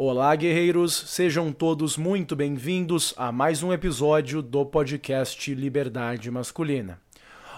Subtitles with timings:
[0.00, 7.00] Olá, guerreiros, sejam todos muito bem-vindos a mais um episódio do podcast Liberdade Masculina.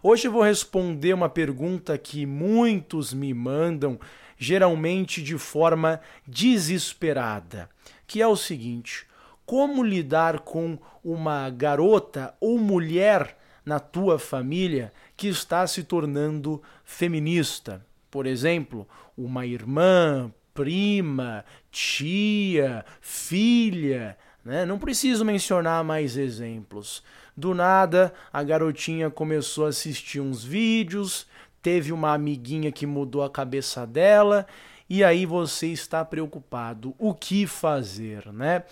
[0.00, 3.98] Hoje vou responder uma pergunta que muitos me mandam,
[4.38, 7.68] geralmente de forma desesperada,
[8.06, 9.04] que é o seguinte:
[9.44, 17.84] como lidar com uma garota ou mulher na tua família que está se tornando feminista?
[18.08, 18.86] Por exemplo,
[19.16, 24.66] uma irmã, prima, tia, filha, né?
[24.66, 27.00] Não preciso mencionar mais exemplos.
[27.36, 31.28] Do nada, a garotinha começou a assistir uns vídeos,
[31.62, 34.48] teve uma amiguinha que mudou a cabeça dela,
[34.90, 36.92] e aí você está preocupado.
[36.98, 38.64] O que fazer, né?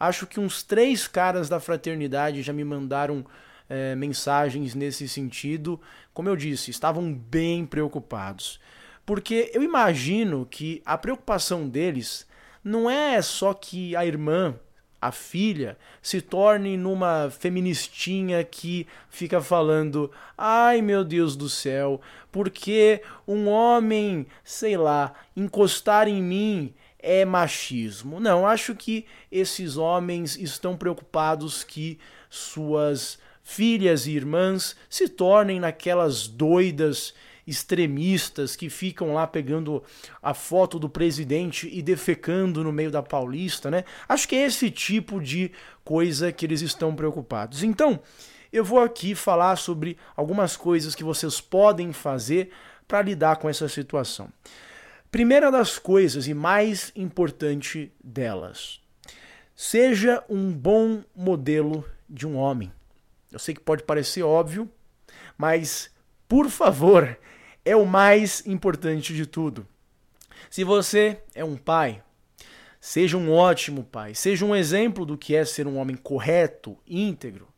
[0.00, 3.26] Acho que uns três caras da fraternidade já me mandaram
[3.68, 5.78] é, mensagens nesse sentido.
[6.14, 8.58] Como eu disse, estavam bem preocupados.
[9.06, 12.26] Porque eu imagino que a preocupação deles
[12.62, 14.58] não é só que a irmã,
[15.00, 22.00] a filha, se torne numa feministinha que fica falando: ai meu Deus do céu,
[22.32, 28.18] porque um homem, sei lá, encostar em mim é machismo.
[28.18, 36.26] Não, acho que esses homens estão preocupados que suas filhas e irmãs se tornem naquelas
[36.26, 37.14] doidas
[37.46, 39.82] extremistas que ficam lá pegando
[40.22, 43.84] a foto do presidente e defecando no meio da Paulista, né?
[44.08, 45.52] Acho que é esse tipo de
[45.84, 47.62] coisa que eles estão preocupados.
[47.62, 48.00] Então,
[48.52, 52.50] eu vou aqui falar sobre algumas coisas que vocês podem fazer
[52.88, 54.32] para lidar com essa situação.
[55.10, 58.80] Primeira das coisas e mais importante delas,
[59.54, 62.72] seja um bom modelo de um homem.
[63.30, 64.70] Eu sei que pode parecer óbvio,
[65.38, 65.90] mas
[66.28, 67.16] por favor,
[67.66, 69.66] é o mais importante de tudo.
[70.48, 72.00] Se você é um pai,
[72.80, 77.48] seja um ótimo pai, seja um exemplo do que é ser um homem correto, íntegro.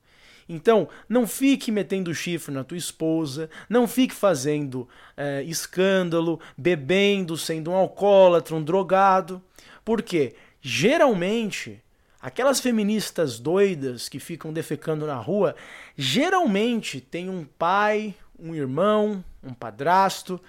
[0.48, 7.70] Então, não fique metendo chifre na tua esposa, não fique fazendo é, escândalo, bebendo, sendo
[7.70, 9.42] um alcoólatra, um drogado,
[9.84, 11.82] porque geralmente
[12.18, 15.54] aquelas feministas doidas que ficam defecando na rua,
[15.96, 20.40] geralmente tem um pai, um irmão, um padrasto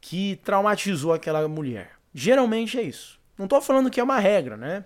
[0.00, 1.92] que traumatizou aquela mulher.
[2.12, 3.18] Geralmente é isso.
[3.36, 4.84] Não estou falando que é uma regra, né?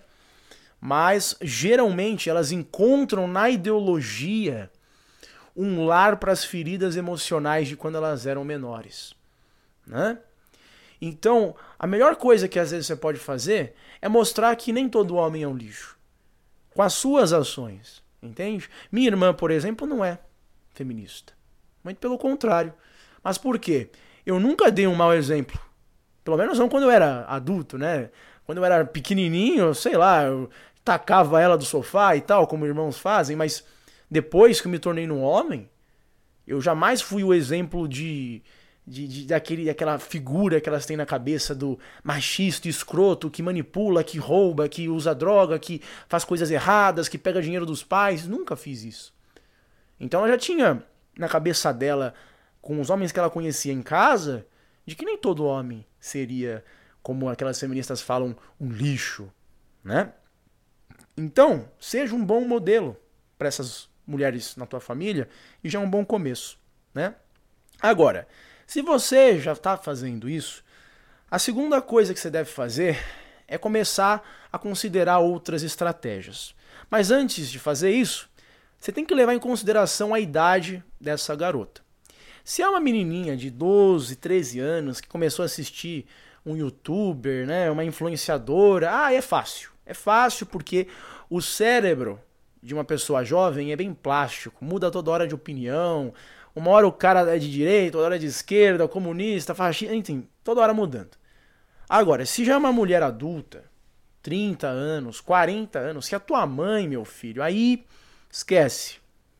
[0.81, 4.71] Mas geralmente elas encontram na ideologia
[5.55, 9.13] um lar para as feridas emocionais de quando elas eram menores,
[9.85, 10.17] né?
[11.01, 15.15] Então, a melhor coisa que às vezes você pode fazer é mostrar que nem todo
[15.15, 15.97] homem é um lixo.
[16.73, 18.69] Com as suas ações, entende?
[18.91, 20.19] Minha irmã, por exemplo, não é
[20.73, 21.33] feminista.
[21.83, 22.73] Muito pelo contrário.
[23.29, 23.91] Mas por quê?
[24.25, 25.59] Eu nunca dei um mau exemplo.
[26.23, 28.09] Pelo menos não quando eu era adulto, né?
[28.43, 30.49] Quando eu era pequenininho, sei lá, eu
[30.83, 33.63] tacava ela do sofá e tal, como irmãos fazem, mas
[34.09, 35.69] depois que eu me tornei um homem,
[36.47, 38.41] eu jamais fui o exemplo de,
[38.87, 44.03] de, de, daquele, daquela figura que elas têm na cabeça do machista, escroto, que manipula,
[44.03, 48.25] que rouba, que usa droga, que faz coisas erradas, que pega dinheiro dos pais.
[48.25, 49.13] Nunca fiz isso.
[49.99, 50.83] Então ela já tinha
[51.15, 52.15] na cabeça dela,
[52.61, 54.45] com os homens que ela conhecia em casa,
[54.85, 56.63] de que nem todo homem seria,
[57.01, 59.31] como aquelas feministas falam, um lixo,
[59.83, 60.13] né?
[61.15, 62.97] Então, seja um bom modelo
[63.37, 65.29] para essas mulheres na tua família
[65.63, 66.57] e já é um bom começo,
[66.93, 67.15] né?
[67.81, 68.27] Agora,
[68.65, 70.63] se você já está fazendo isso,
[71.29, 72.97] a segunda coisa que você deve fazer
[73.47, 76.55] é começar a considerar outras estratégias.
[76.89, 78.29] Mas antes de fazer isso,
[78.79, 81.81] você tem que levar em consideração a idade dessa garota.
[82.43, 86.05] Se é uma menininha de 12, 13 anos que começou a assistir
[86.45, 89.71] um youtuber, né, uma influenciadora, ah, é fácil.
[89.85, 90.87] É fácil porque
[91.29, 92.19] o cérebro
[92.61, 96.13] de uma pessoa jovem é bem plástico, muda toda hora de opinião.
[96.55, 100.27] Uma hora o cara é de direita, outra hora é de esquerda, comunista, fascista, enfim,
[100.43, 101.17] toda hora mudando.
[101.87, 103.63] Agora, se já é uma mulher adulta,
[104.21, 107.85] 30 anos, 40 anos, se é a tua mãe, meu filho, aí
[108.31, 108.97] Esquece.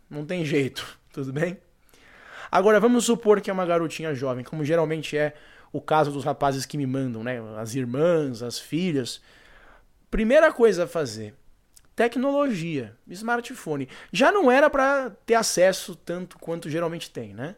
[0.09, 1.57] Não tem jeito, tudo bem?
[2.51, 5.33] Agora vamos supor que é uma garotinha jovem, como geralmente é
[5.71, 7.39] o caso dos rapazes que me mandam, né?
[7.57, 9.21] As irmãs, as filhas.
[10.09, 11.35] Primeira coisa a fazer:
[11.95, 13.87] tecnologia, smartphone.
[14.11, 17.55] Já não era para ter acesso tanto quanto geralmente tem, né?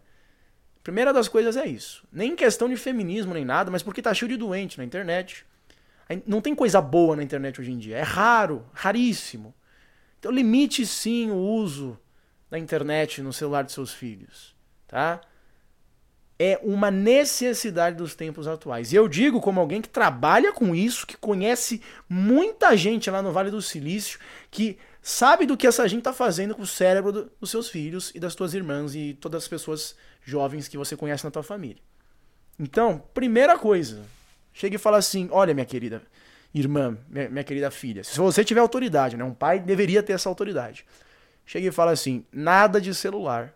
[0.84, 2.04] Primeira das coisas é isso.
[2.12, 5.46] Nem questão de feminismo nem nada, mas porque tá cheio de doente na internet.
[6.26, 7.98] Não tem coisa boa na internet hoje em dia.
[7.98, 9.54] É raro, raríssimo.
[10.20, 11.98] Então limite sim o uso
[12.50, 14.56] da internet no celular de seus filhos,
[14.92, 15.22] tá?
[16.44, 18.92] é uma necessidade dos tempos atuais.
[18.92, 23.32] E eu digo como alguém que trabalha com isso, que conhece muita gente lá no
[23.32, 27.32] Vale do Silício, que sabe do que essa gente está fazendo com o cérebro do,
[27.40, 31.24] dos seus filhos e das tuas irmãs e todas as pessoas jovens que você conhece
[31.24, 31.78] na tua família.
[32.58, 34.02] Então, primeira coisa,
[34.52, 36.02] chega e fala assim: olha, minha querida
[36.52, 39.24] irmã, minha, minha querida filha, se você tiver autoridade, né?
[39.24, 40.88] Um pai deveria ter essa autoridade.
[41.46, 43.54] Chega e fala assim: nada de celular,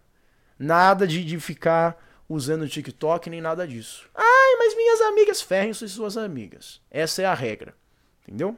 [0.58, 4.10] nada de, de ficar usando o TikTok nem nada disso.
[4.16, 6.82] Ai, mas minhas amigas ferrem suas amigas.
[6.90, 7.76] Essa é a regra.
[8.24, 8.58] Entendeu?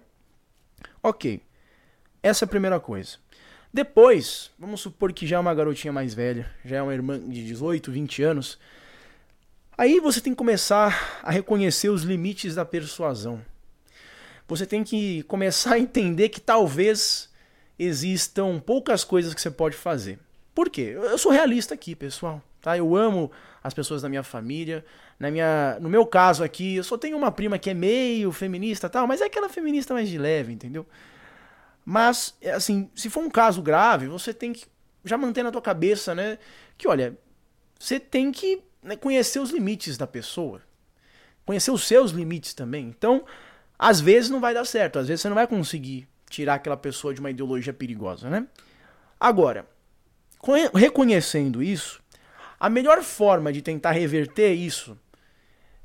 [1.04, 1.42] Ok.
[2.24, 3.18] Essa é a primeira coisa.
[3.74, 7.46] Depois, vamos supor que já é uma garotinha mais velha, já é uma irmã de
[7.46, 8.58] 18, 20 anos.
[9.78, 13.42] Aí você tem que começar a reconhecer os limites da persuasão.
[14.48, 17.30] Você tem que começar a entender que talvez
[17.78, 20.18] existam poucas coisas que você pode fazer.
[20.58, 20.96] Por quê?
[20.96, 22.42] Eu sou realista aqui, pessoal.
[22.60, 22.76] Tá?
[22.76, 23.32] Eu amo
[23.64, 24.84] as pessoas da minha família.
[25.20, 28.90] Na minha, no meu caso aqui, eu só tenho uma prima que é meio feminista,
[28.90, 30.84] tal, mas é aquela feminista mais de leve, entendeu?
[31.86, 34.66] Mas assim, se for um caso grave, você tem que
[35.06, 36.40] já manter na tua cabeça, né,
[36.76, 37.16] que olha,
[37.80, 40.64] você tem que né, conhecer os limites da pessoa.
[41.46, 42.88] Conhecer os seus limites também.
[42.88, 43.24] Então,
[43.78, 47.14] às vezes não vai dar certo, às vezes você não vai conseguir tirar aquela pessoa
[47.14, 48.48] de uma ideologia perigosa, né?
[49.20, 49.77] Agora,
[50.74, 52.02] reconhecendo isso,
[52.60, 54.98] a melhor forma de tentar reverter isso,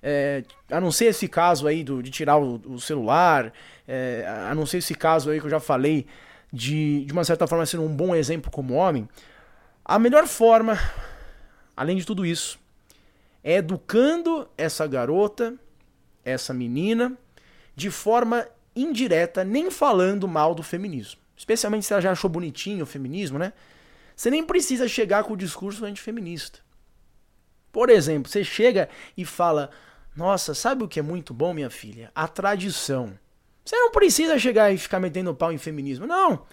[0.03, 3.53] é, a não ser esse caso aí do, de tirar o, o celular,
[3.87, 6.07] é, a não ser esse caso aí que eu já falei
[6.53, 9.09] de, de uma certa forma ser um bom exemplo como homem,
[9.85, 10.79] a melhor forma,
[11.77, 12.59] além de tudo isso,
[13.43, 15.55] é educando essa garota,
[16.25, 17.17] essa menina,
[17.75, 21.21] de forma indireta, nem falando mal do feminismo.
[21.37, 23.53] Especialmente se ela já achou bonitinho o feminismo, né?
[24.23, 26.61] Você nem precisa chegar com o discurso antifeminista.
[27.73, 29.69] Por exemplo, você chega e fala:
[30.15, 32.09] Nossa, sabe o que é muito bom, minha filha?
[32.15, 33.19] A tradição.
[33.65, 36.07] Você não precisa chegar e ficar metendo pau em feminismo.
[36.07, 36.47] Não.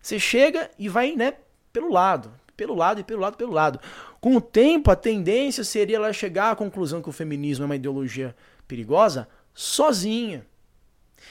[0.00, 1.34] Você chega e vai, né,
[1.72, 2.34] pelo lado.
[2.56, 3.78] Pelo lado e pelo lado, pelo lado.
[4.20, 7.76] Com o tempo, a tendência seria ela chegar à conclusão que o feminismo é uma
[7.76, 8.34] ideologia
[8.66, 10.44] perigosa sozinha.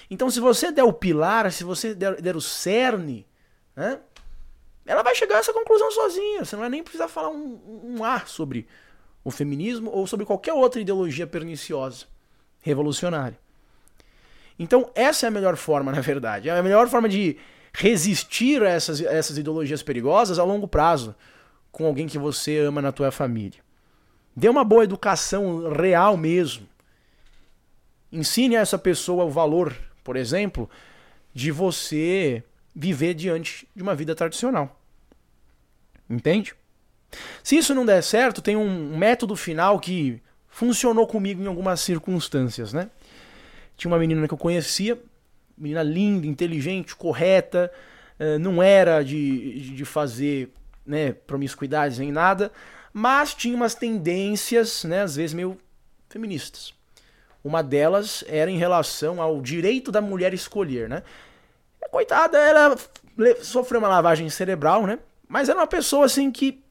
[0.09, 3.27] Então, se você der o pilar, se você der, der o cerne,
[3.75, 3.99] né,
[4.85, 6.43] ela vai chegar a essa conclusão sozinha.
[6.43, 8.67] Você não vai nem precisar falar um, um ar sobre
[9.23, 12.05] o feminismo ou sobre qualquer outra ideologia perniciosa,
[12.61, 13.37] revolucionária.
[14.57, 16.49] Então, essa é a melhor forma, na verdade.
[16.49, 17.37] É a melhor forma de
[17.73, 21.15] resistir a essas, a essas ideologias perigosas a longo prazo
[21.71, 23.59] com alguém que você ama na tua família.
[24.35, 26.67] Dê uma boa educação real mesmo.
[28.11, 30.69] Ensine a essa pessoa o valor, por exemplo,
[31.33, 32.43] de você
[32.75, 34.79] viver diante de uma vida tradicional.
[36.09, 36.53] Entende?
[37.44, 42.73] Se isso não der certo, tem um método final que funcionou comigo em algumas circunstâncias,
[42.73, 42.89] né?
[43.75, 45.01] Tinha uma menina que eu conhecia,
[45.57, 47.71] menina linda, inteligente, correta,
[48.19, 50.50] eh, não era de, de fazer
[50.85, 52.51] né, promiscuidades nem nada,
[52.94, 55.57] mas tinha umas tendências, né, às vezes meio
[56.09, 56.74] feministas.
[57.44, 61.01] Uma delas era em relação ao direito da mulher escolher, né?
[61.91, 62.77] Coitada, ela
[63.41, 64.97] sofreu uma lavagem cerebral, né?
[65.27, 66.63] Mas era uma pessoa assim que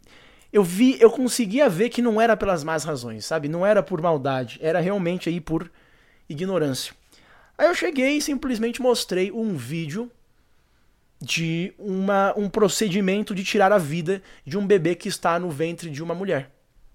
[0.53, 3.47] eu vi, eu conseguia ver que não era pelas más razões, sabe?
[3.47, 5.71] Não era por maldade, era realmente aí por
[6.29, 6.95] ignorância.
[7.57, 10.11] Aí eu cheguei e simplesmente mostrei um vídeo
[11.21, 15.91] de uma, um procedimento de tirar a vida de um bebê que está no ventre
[15.91, 16.51] de uma mulher.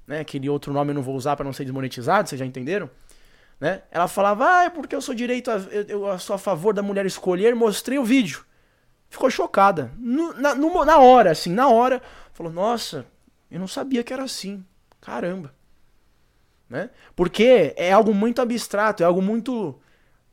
[0.08, 0.20] Né?
[0.20, 2.90] Aquele outro nome eu não vou usar para não ser desmonetizado, vocês já entenderam?
[3.60, 3.84] Né?
[3.90, 6.82] Ela falava, ah, é porque eu sou direito, a, eu, eu sou a favor da
[6.82, 8.46] mulher escolher, mostrei o vídeo.
[9.10, 9.92] Ficou chocada.
[9.98, 12.02] No, na, no, na hora, assim, na hora,
[12.34, 13.06] falou, nossa,
[13.50, 14.64] eu não sabia que era assim.
[15.00, 15.54] Caramba.
[16.70, 16.90] Né?
[17.16, 19.80] Porque é algo muito abstrato, é algo muito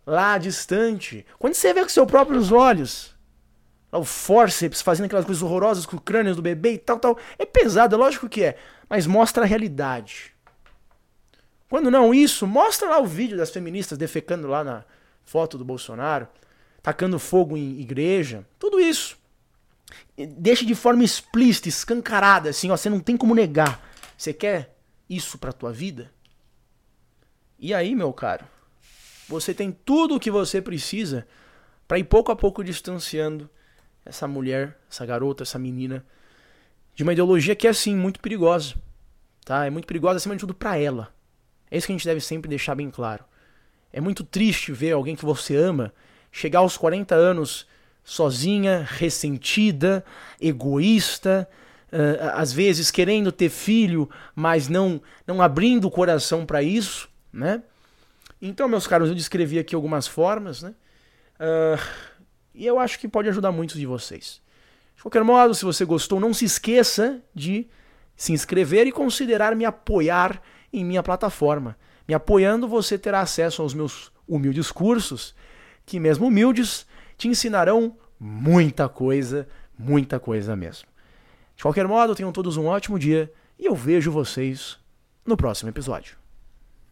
[0.07, 1.25] lá distante.
[1.39, 3.15] Quando você vê com seus próprios olhos,
[3.93, 7.45] o forceps fazendo aquelas coisas horrorosas com o crânio do bebê e tal, tal, é
[7.45, 8.57] pesado, é lógico que é,
[8.89, 10.32] mas mostra a realidade.
[11.73, 14.85] Quando não isso, mostra lá o vídeo das feministas defecando lá na
[15.25, 16.29] foto do Bolsonaro,
[16.83, 19.17] tacando fogo em igreja, tudo isso
[20.37, 23.83] deixa de forma explícita, escancarada, assim, ó, você não tem como negar.
[24.19, 24.77] Você quer
[25.09, 26.13] isso pra tua vida?
[27.59, 28.45] E aí, meu caro,
[29.27, 31.27] você tem tudo o que você precisa
[31.89, 33.49] para ir pouco a pouco distanciando
[34.05, 36.05] essa mulher, essa garota, essa menina
[36.95, 38.75] de uma ideologia que é assim muito perigosa,
[39.43, 39.65] tá?
[39.65, 41.22] É muito perigosa acima de tudo para ela.
[41.73, 43.25] É isso que a gente deve sempre deixar bem claro.
[43.91, 45.91] É muito triste ver alguém que você ama
[46.31, 47.67] chegar aos 40 anos
[48.05, 50.05] sozinha, ressentida,
[50.39, 51.49] egoísta,
[51.91, 57.63] uh, às vezes querendo ter filho, mas não, não abrindo o coração para isso, né?
[58.41, 60.75] Então, meus caros, eu descrevi aqui algumas formas, né?
[61.41, 61.83] Uh,
[62.55, 64.43] e eu acho que pode ajudar muitos de vocês.
[64.95, 67.67] De qualquer modo, se você gostou, não se esqueça de
[68.15, 71.77] se inscrever e considerar me apoiar em minha plataforma.
[72.07, 75.35] Me apoiando, você terá acesso aos meus humildes cursos,
[75.85, 76.87] que mesmo humildes,
[77.17, 79.49] te ensinarão muita coisa,
[79.79, 80.89] muita coisa mesmo.
[81.57, 84.79] De qualquer modo, tenham todos um ótimo dia e eu vejo vocês
[85.25, 86.22] no próximo episódio.